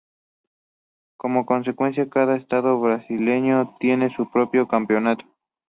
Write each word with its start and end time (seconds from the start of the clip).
Como 1.15 1.45
consecuencia, 1.45 2.09
cada 2.09 2.35
estado 2.35 2.79
brasileño 2.79 3.75
tiene 3.79 4.11
su 4.15 4.31
propio 4.31 4.67
campeonato. 4.67 5.23